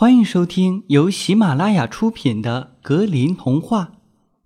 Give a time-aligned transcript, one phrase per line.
[0.00, 3.82] 欢迎收听由喜马拉雅出品的《格林童话》，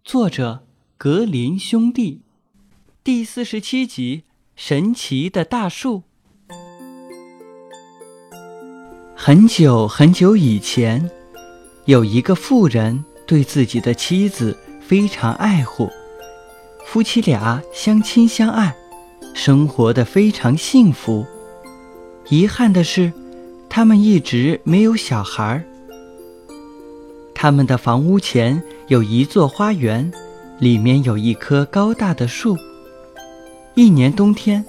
[0.03, 0.65] 作者
[0.97, 2.23] 格林兄弟，
[3.05, 4.23] 第四十七集
[4.57, 6.05] 《神奇的大树》。
[9.15, 11.11] 很久很久以前，
[11.85, 15.91] 有一个妇人对自己的妻子非常爱护，
[16.87, 18.75] 夫妻俩相亲相爱，
[19.35, 21.27] 生活的非常幸福。
[22.31, 23.13] 遗憾的是。
[23.75, 25.65] 他们一直没有小孩儿。
[27.35, 30.13] 他们的房屋前有一座花园，
[30.59, 32.55] 里面有一棵高大的树。
[33.75, 34.63] 一年冬天，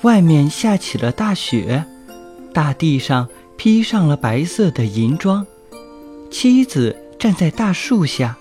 [0.00, 1.84] 外面下起了大雪，
[2.54, 5.46] 大地上披上了白色的银装。
[6.30, 8.38] 妻子站在大树下，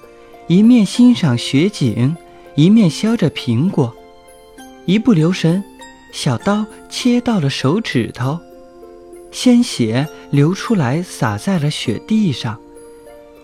[0.47, 2.15] 一面欣赏雪景，
[2.55, 3.93] 一面削着苹果。
[4.85, 5.61] 一不留神，
[6.13, 8.39] 小刀切到了手指头。
[9.31, 12.57] 鲜血流出来，洒在了雪地上。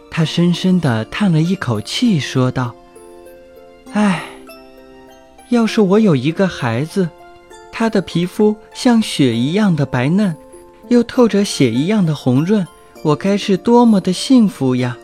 [0.09, 2.73] 他深深地叹了一口气，说道
[3.93, 4.23] ：“唉，
[5.49, 7.09] 要是我有一个孩子，
[7.71, 10.35] 他的皮肤像雪一样的白嫩，
[10.87, 12.65] 又透着血一样的红润，
[13.03, 14.97] 我该是多么的幸福呀！”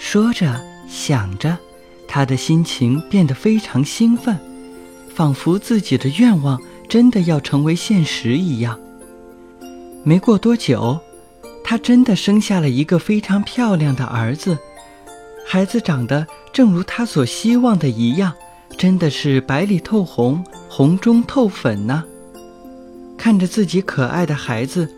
[0.00, 1.58] 说着，想着，
[2.06, 4.38] 他的心情变得非常兴奋，
[5.14, 8.80] 仿佛自己的愿望真的要成为现实一样。
[10.04, 10.98] 没过多久，
[11.62, 14.56] 他真的生下了一个非常漂亮的儿子。
[15.46, 18.32] 孩子长得正如他所希望的一样，
[18.76, 22.04] 真的是白里透红，红中透粉呢。
[23.18, 24.88] 看着自己可爱的孩子，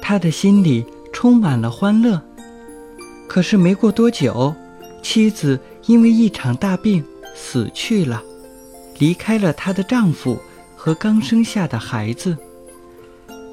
[0.00, 2.20] 他的心里充满了欢乐。
[3.28, 4.54] 可是没过多久，
[5.02, 8.22] 妻子因为一场大病死去了，
[8.98, 10.40] 离开了她的丈夫
[10.74, 12.36] 和刚生下的孩子。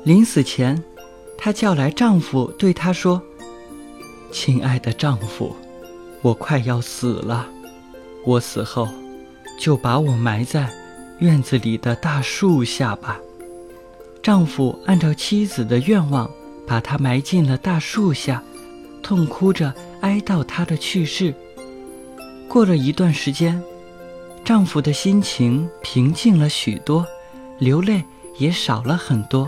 [0.05, 0.81] 临死前。
[1.43, 3.21] 她叫来丈夫，对他说
[4.31, 5.53] ：“亲爱的丈夫，
[6.21, 7.45] 我快要死了，
[8.25, 8.87] 我死后，
[9.59, 10.69] 就把我埋在
[11.19, 13.19] 院子里的大树下吧。”
[14.23, 16.31] 丈夫按照妻子的愿望，
[16.65, 18.41] 把她埋进了大树下，
[19.01, 21.33] 痛哭着哀悼她的去世。
[22.47, 23.61] 过了一段时间，
[24.45, 27.05] 丈夫的心情平静了许多，
[27.59, 28.01] 流泪
[28.37, 29.45] 也少了很多。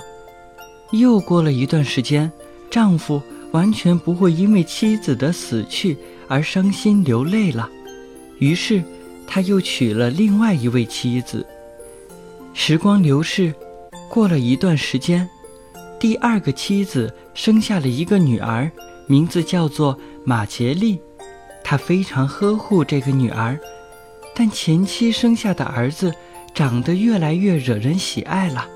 [0.91, 2.31] 又过了一段时间，
[2.69, 5.97] 丈夫完全不会因为妻子的死去
[6.28, 7.69] 而伤心流泪了。
[8.40, 8.84] 于是，
[9.28, 11.46] 他又娶了另外一位妻子。
[12.53, 13.53] 时光流逝，
[14.09, 15.28] 过了一段时间，
[16.00, 18.72] 第二个妻子生下了一个女儿，
[19.07, 21.00] 名字叫做马杰丽。
[21.63, 23.59] 他非常呵护这个女儿，
[24.35, 26.13] 但前妻生下的儿子
[26.53, 28.67] 长得越来越惹人喜爱了。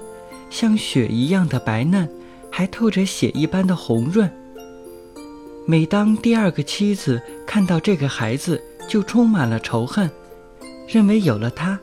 [0.49, 2.09] 像雪一样的白嫩，
[2.51, 4.29] 还透着血一般的红润。
[5.67, 10.09] 每当第二个妻子看到这个孩子，就充满了仇恨，
[10.87, 11.79] 认为有了他，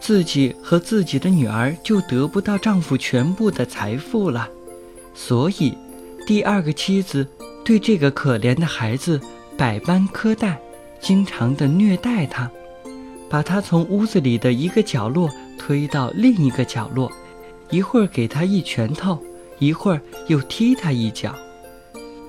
[0.00, 4.48] 自己和自己的女儿就得不到丈夫全部的财富了。
[5.14, 5.76] 所以，
[6.26, 7.26] 第二个妻子
[7.64, 9.20] 对这个可怜的孩子
[9.56, 10.60] 百般苛待，
[11.00, 12.50] 经常的虐待他，
[13.28, 17.10] 把他从屋子里的一个角落推到另一个角落。
[17.70, 19.22] 一会儿给他一拳头，
[19.58, 21.34] 一会儿又踢他一脚。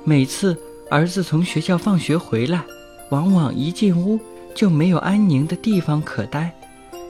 [0.03, 0.57] 每次
[0.89, 2.63] 儿子从学校放学回来，
[3.09, 4.19] 往往一进屋
[4.53, 6.53] 就没有安宁的地方可待，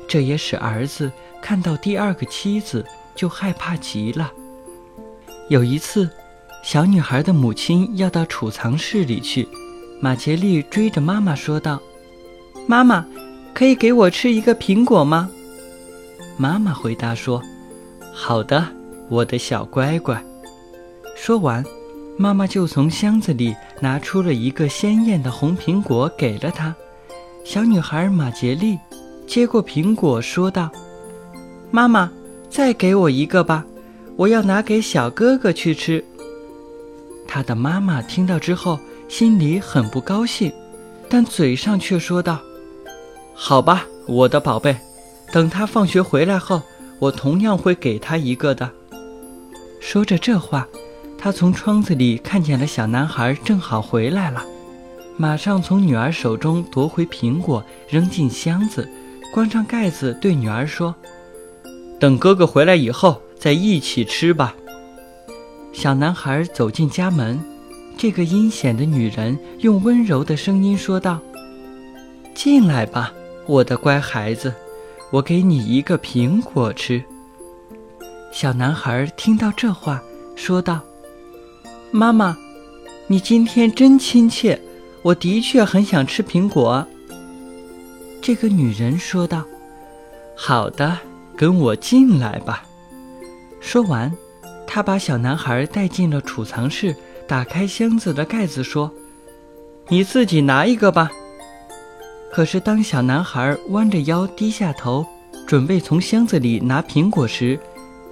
[0.08, 2.86] 这也使儿子看到第二个妻子
[3.16, 4.32] 就害怕极了。
[5.50, 6.10] 有一次，
[6.64, 9.48] 小女孩的母亲要到储藏室里去，
[10.00, 11.82] 马杰丽追着妈妈说道
[12.68, 13.06] ：“妈妈，
[13.54, 15.32] 可以给我吃一个苹果吗？”
[16.38, 17.42] 妈妈回答说。
[18.22, 18.68] 好的，
[19.08, 20.22] 我的小乖乖。
[21.16, 21.64] 说完，
[22.18, 26.76] 妈妈就从箱子里拿出了一个鲜艳的红苹果，给了她。
[27.46, 28.78] 小女孩马杰丽
[29.26, 30.70] 接过苹果，说道
[31.72, 32.12] ：“妈妈，
[32.50, 33.66] 再给我一个吧，
[34.18, 36.04] 我要拿给小哥哥去吃。”
[37.26, 40.52] 她的妈妈听到之后，心里很不高兴，
[41.10, 42.38] 但嘴上却说道
[43.34, 44.76] ：“好吧，我的宝贝，
[45.32, 46.62] 等他放学回来后。”
[47.00, 48.70] 我同样会给他一个的。
[49.82, 50.68] 说着这话，
[51.18, 54.44] 他从窗子里看见了小男孩正好回来了，
[55.18, 58.88] 马上从女儿手中夺回苹果，扔进箱子，
[59.34, 60.94] 关上盖子，对女儿说
[62.00, 64.56] ：“等哥哥回来以后再一起吃吧。”
[65.72, 67.40] 小男孩走进家门，
[67.98, 71.20] 这个阴险的女人用温柔的声音说道
[72.36, 73.14] ：“进来吧，
[73.46, 74.54] 我的乖孩子。”
[75.12, 77.04] 我给你一个苹果吃。
[78.32, 80.02] 小男孩听到这话，
[80.36, 80.80] 说道
[81.90, 82.38] ：“妈妈，
[83.08, 84.60] 你今天真亲切，
[85.02, 86.86] 我的确很想吃苹果。”
[88.22, 89.44] 这个女人说道。
[90.38, 90.98] “好的，
[91.36, 92.64] 跟我进来吧。”
[93.60, 94.16] 说完，
[94.68, 96.96] 她把小男孩带进了储藏室，
[97.28, 98.94] 打开箱子的盖子，说
[99.90, 101.12] ：“你自己拿一个吧。”
[102.32, 105.06] 可是，当小男孩弯着腰低下头，
[105.48, 107.60] 准备从箱子里拿苹果时，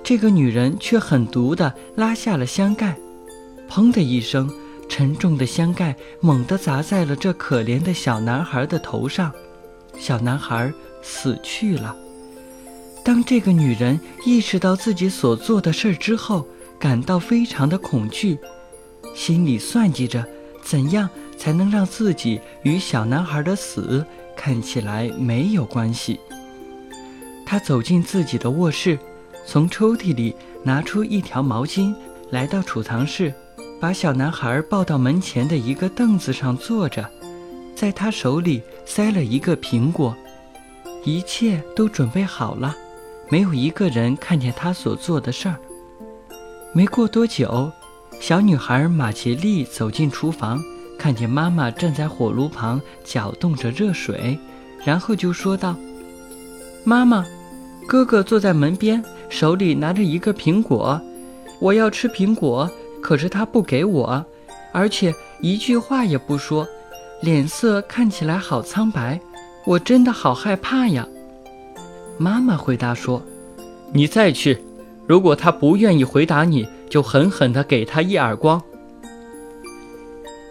[0.03, 2.97] 这个女人却狠毒地拉下了箱盖，
[3.69, 4.49] 砰的一声，
[4.89, 9.31] 沉重的箱盖猛地砸在了这可怜的小男孩的头上，
[9.99, 10.73] 小男孩
[11.03, 11.95] 死去了。
[13.05, 16.45] 当这个女人意识到自己所做的事儿之后，
[16.79, 18.37] 感到非常的恐惧，
[19.15, 20.25] 心里算计着
[20.63, 21.07] 怎样。
[21.37, 24.05] 才能让自己与小男孩的死
[24.35, 26.19] 看起来没有关系。
[27.45, 28.99] 他走进自己的卧室，
[29.45, 31.95] 从抽屉里拿出一条毛巾，
[32.29, 33.33] 来到储藏室，
[33.79, 37.09] 把小男孩抱到门前的一个凳子上坐着，
[37.73, 40.13] 在他手里塞了一个苹果。
[41.05, 42.75] 一切都准备好了，
[43.29, 45.55] 没有一个人看见他所做的事儿。
[46.73, 47.71] 没过多久，
[48.19, 50.61] 小女孩马杰丽走进厨房。
[50.97, 54.37] 看见妈妈正在火炉旁搅动着热水，
[54.83, 55.75] 然后就说道
[56.83, 57.25] ：“妈妈，
[57.87, 60.99] 哥哥坐在门边，手里拿着一个苹果。
[61.59, 62.69] 我要吃苹果，
[63.01, 64.25] 可是他不给我，
[64.73, 66.67] 而且一句话也不说，
[67.21, 69.19] 脸色看起来好苍白。
[69.65, 71.07] 我真的好害怕呀。”
[72.17, 73.21] 妈妈回答说
[73.93, 74.57] ：“你再去，
[75.05, 78.61] 如果他不愿意回答你，就狠狠地给他一耳光。”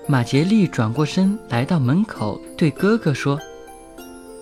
[0.09, 3.39] 马杰利转过身来到门口，对哥哥说：“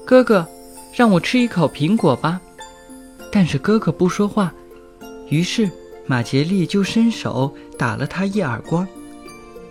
[0.05, 0.47] 哥哥，
[0.95, 2.39] 让我吃一口苹果吧。”
[3.33, 4.53] 但是哥哥不说话，
[5.31, 5.71] 于是
[6.07, 8.87] 马杰利就伸手打了他一耳光。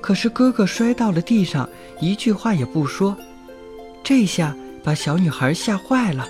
[0.02, 1.70] 可是哥哥摔到了地上，
[2.02, 3.16] 一句话也不说。
[4.04, 6.28] 这下把小女孩吓坏了，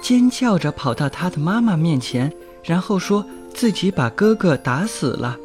[0.00, 5.36] 尖叫着跑到她的妈妈面前，然后说自己把哥哥打死了，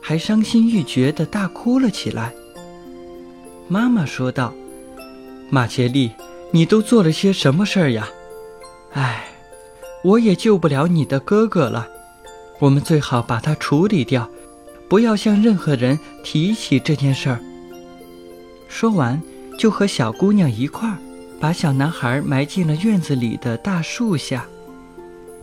[0.00, 2.32] 还伤心欲绝地大哭了起来。
[3.70, 4.54] 妈妈说道
[5.50, 6.10] ：“马杰利，
[6.52, 8.08] 你都做了些什么事儿呀？
[8.92, 9.28] 唉，
[10.02, 11.86] 我也救不了你的哥哥了。
[12.60, 14.26] 我们最好把他处理掉，
[14.88, 17.40] 不要向任何人提起这件事儿。”
[18.68, 19.20] 说完，
[19.58, 20.96] 就和小姑娘一块儿
[21.38, 24.46] 把小男孩埋进了院子里的大树下。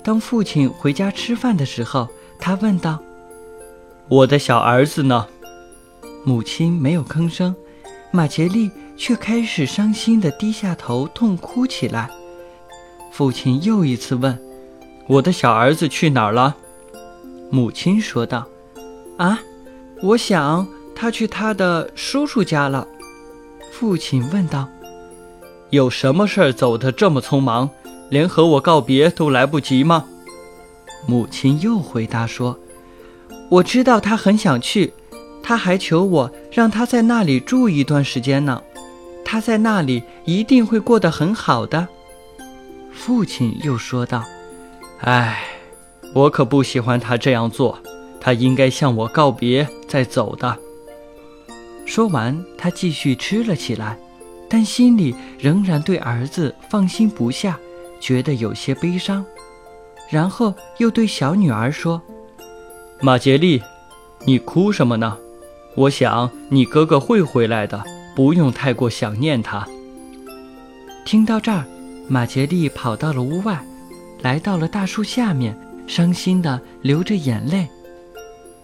[0.04, 2.98] 当父亲回家吃饭的时候，他问道
[4.10, 5.28] ：“我的小儿子呢？”
[6.26, 7.56] 母亲没有吭声。
[8.16, 12.10] 马杰利却开始伤心地低下头痛哭起来。
[13.12, 14.38] 父亲又一次问
[15.08, 16.56] ：“我的小儿子去哪儿了？”
[17.52, 18.48] 母亲说道
[19.18, 19.40] ：“啊，
[20.02, 22.88] 我想他去他的叔叔家了。”
[23.72, 24.68] 父亲问道
[25.70, 27.70] ：“有什么事儿走得这么匆忙，
[28.10, 30.06] 连和我告别都来不及吗？”
[31.08, 32.58] 母亲又回答说
[33.52, 34.94] ：“我知道他很想去。”
[35.48, 38.64] 他还求我让他在那里住一段时间呢，
[39.24, 41.88] 他在那里一定会过得很好的。
[42.92, 44.24] 父亲又说道
[45.02, 45.44] ：“唉，
[46.16, 47.78] 我可不喜欢他这样做，
[48.20, 50.58] 他应该向我告别再走的。”
[51.86, 54.00] 说完，他继续吃了起来，
[54.50, 57.60] 但心里仍然对儿子放心不下，
[58.00, 59.24] 觉得有些悲伤。
[60.10, 62.02] 然后又对小女儿说
[63.00, 63.62] ：“马杰丽，
[64.26, 65.16] 你哭什么呢？”
[65.76, 67.84] 我想你哥哥会回来的，
[68.16, 69.68] 不用太过想念他。
[71.06, 71.66] 听到这儿，
[72.08, 73.62] 马杰利跑到了屋外，
[74.22, 75.54] 来到了大树下面，
[75.86, 77.68] 伤心地流着眼泪。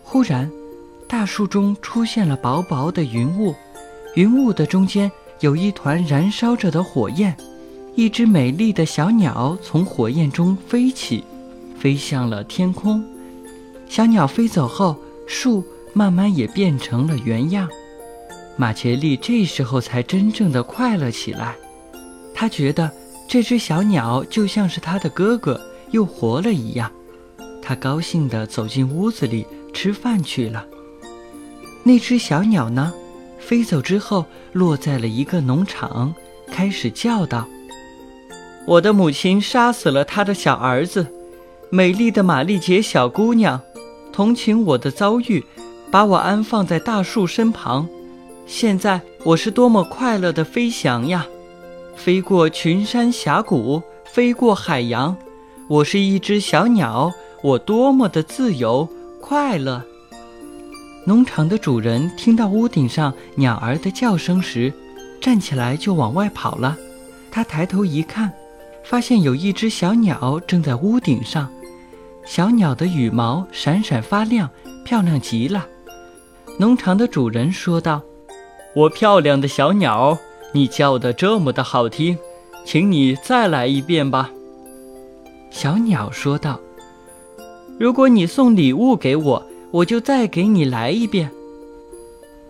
[0.02, 0.50] 忽然，
[1.06, 3.54] 大树中出现了薄薄的云雾，
[4.16, 7.36] 云雾的中间有一团燃烧着的火焰，
[7.94, 11.26] 一只美丽的小鸟从火焰中飞起，
[11.78, 13.04] 飞向了天空。
[13.90, 14.96] 小鸟飞走后，
[15.28, 15.62] 树。
[15.94, 17.68] 慢慢也变成了原样，
[18.56, 21.56] 马杰利这时候才真正的快乐起来。
[22.34, 22.90] 他觉得
[23.28, 25.60] 这只小鸟就像是他的哥哥
[25.92, 26.92] 又活了一样。
[27.62, 30.66] 他高兴地走进屋子里吃饭去了。
[31.84, 32.94] 那只小鸟呢，
[33.38, 36.14] 飞走之后落在了一个农场，
[36.48, 37.48] 开始叫道
[38.66, 41.06] ：“我的母亲杀死了他的小儿子，
[41.70, 43.62] 美丽的玛丽杰小姑娘，
[44.12, 45.44] 同情我的遭遇。”
[45.92, 47.86] 把我安放在大树身旁，
[48.48, 51.28] 现在我是多么快乐的飞翔呀！
[51.98, 55.18] 飞过群山峡谷，飞过海洋，
[55.68, 57.12] 我是一只小鸟，
[57.44, 58.88] 我多么的自由
[59.20, 59.84] 快乐！
[61.06, 64.72] 农场的主人听到屋顶上鸟儿的叫声时，
[65.20, 66.78] 站起来就往外跑了。
[67.30, 68.32] 他抬头一看，
[68.86, 71.52] 发现有一只小鸟正在屋顶上。
[72.26, 74.50] 小鸟的羽毛闪闪发亮，
[74.86, 75.68] 漂亮极了。
[76.62, 78.04] 农场的主人说道
[78.78, 80.16] ：“我漂亮的小鸟，
[80.52, 82.16] 你叫得这么的好听，
[82.64, 84.30] 请你再来一遍吧。”
[85.50, 86.60] 小鸟说道
[87.82, 91.32] ：“如果你送礼物给我，我就再给你来一遍。”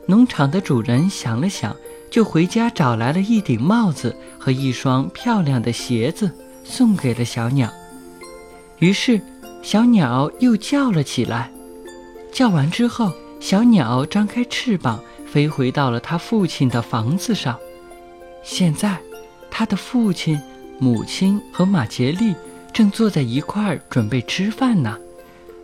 [0.08, 1.74] 农场的主人想了想，
[2.10, 6.30] 就回家找来了一顶帽子和一双漂亮的鞋子，
[6.66, 7.70] 送给了小鸟。
[8.80, 9.22] 于是。
[9.64, 11.52] 小鸟又叫了起来，
[12.34, 17.58] 叫完之后，小鸟张开翅膀，飞回到了他父亲的房子上。
[18.44, 19.00] 现在，
[19.50, 20.40] 他的父亲、
[20.78, 22.36] 母亲和马杰利
[22.72, 24.96] 正坐在一块儿准备吃饭呢。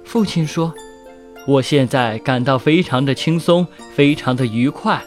[0.04, 0.74] 父亲说
[1.48, 3.66] ：“我现在感到非常的轻松，
[3.96, 5.00] 非常的愉快。”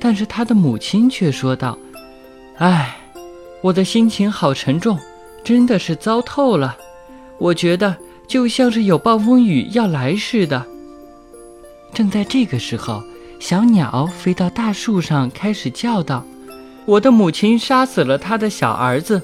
[0.00, 1.78] 但是他的母亲却说道
[2.56, 2.96] ：“唉，
[3.60, 4.98] 我的心情好沉重，
[5.44, 6.78] 真的是糟透了。”
[7.38, 7.94] 我觉得
[8.26, 10.64] 就像是有暴风雨要来似的。
[11.98, 13.02] 正在这个时候，
[13.40, 16.24] 小鸟飞到大树上，开始叫道
[16.86, 19.20] ：“我的母亲杀死了他的小儿子。”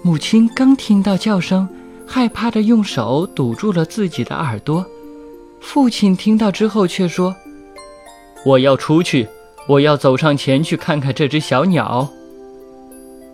[0.00, 1.68] 母亲刚听到叫声，
[2.06, 4.86] 害怕的用手堵住了自己的耳朵。
[5.60, 7.34] 父亲听到之后却说
[8.46, 9.26] ：“我要出去，
[9.66, 12.08] 我要走上前去看看这只小鸟。”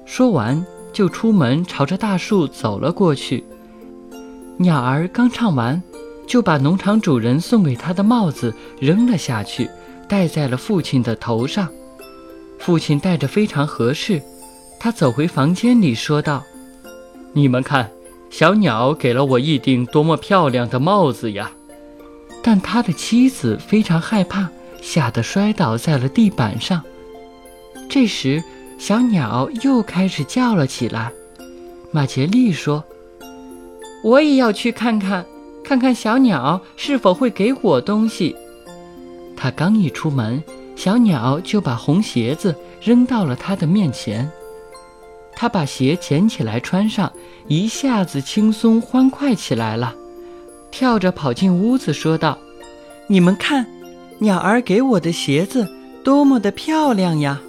[0.06, 3.44] 说完，就出门朝着大树走了过去。
[4.56, 5.82] 鸟儿刚唱完，
[6.30, 9.68] 就把农场主人送给他的帽子扔了下去，
[10.06, 11.68] 戴在了父亲的头上。
[12.56, 14.22] 父亲戴着非常合适。
[14.78, 16.44] 他走回房间里，说道
[17.34, 17.90] ：“你们看，
[18.30, 21.50] 小鸟给了我一顶多么漂亮的帽子呀！”
[22.44, 24.49] 但他的妻子非常害怕，
[24.80, 26.80] 吓得摔倒在了地板上。
[27.88, 28.40] 这时，
[28.78, 31.10] 小鸟又开始叫了起来。
[31.90, 32.84] 马杰利说。
[34.04, 35.26] 我也要去看看，
[35.70, 38.34] 看看小鸟是否会给我东西。
[39.36, 40.42] 他刚一出门，
[40.74, 44.28] 小鸟就把红鞋子扔到了他的面前。
[45.32, 47.12] 他把鞋捡起来穿上，
[47.46, 49.94] 一下子轻松欢快起来了，
[50.72, 52.36] 跳着跑进屋子，说道
[53.06, 53.64] ：“你们看，
[54.18, 55.68] 鸟儿给我的鞋子
[56.02, 57.40] 多么的漂亮呀！”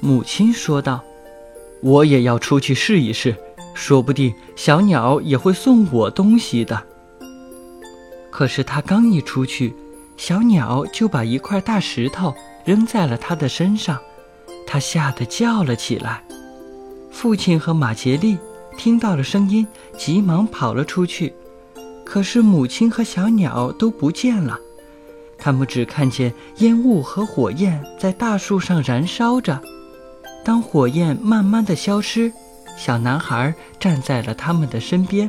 [0.00, 1.02] 母亲说道
[1.80, 3.34] ：“我也要出去试一试。”
[3.72, 6.82] 说不定小鸟也会送我东西的。
[8.38, 9.74] 可是他刚一出去，
[10.16, 12.32] 小鸟就把一块大石头
[12.64, 13.98] 扔在了他的身上，
[14.64, 16.22] 他吓得叫了起来。
[17.10, 18.38] 父亲和马杰利
[18.76, 19.66] 听到了声音，
[19.96, 21.34] 急忙跑了出去，
[22.04, 24.56] 可是母亲和小鸟都不见了，
[25.36, 29.60] 他们只看见烟雾和火焰在大树上燃烧着。
[30.44, 32.32] 当火焰慢慢的消失。
[32.76, 35.28] 小男孩站在了他们的身边，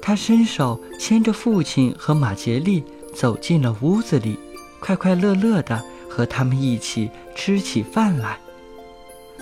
[0.00, 2.82] 他伸手牵着父亲和马杰利
[3.14, 4.38] 走进了屋子里，
[4.80, 8.38] 快快乐乐地和他们一起吃起饭来，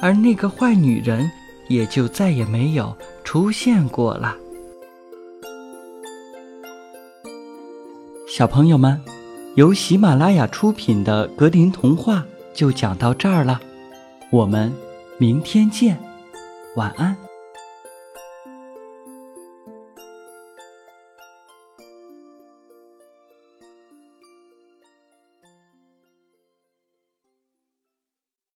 [0.01, 1.31] 而那个坏女人
[1.69, 4.37] 也就再也没有出现过了。
[8.29, 9.01] 小朋友们，
[9.55, 13.61] 由喜马拉雅出品的格林童话就讲到这儿了，
[14.31, 14.73] 我们
[15.17, 15.99] 明天见，
[16.75, 17.17] 晚安。